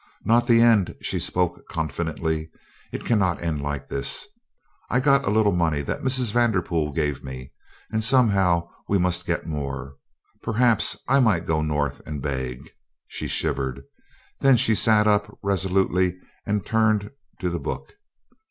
[0.25, 2.49] "Not the end," she spoke confidently.
[2.91, 4.25] "It cannot end like this.
[4.89, 6.31] I've got a little money that Mrs.
[6.31, 7.51] Vanderpool gave me,
[7.91, 9.97] and somehow we must get more.
[10.41, 12.71] Perhaps I might go North and beg."
[13.05, 13.83] She shivered.
[14.39, 17.93] Then she sat up resolutely and turned to the book.